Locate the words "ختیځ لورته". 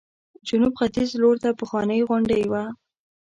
0.79-1.49